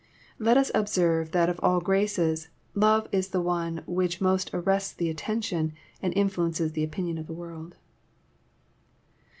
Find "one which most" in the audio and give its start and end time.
3.39-4.49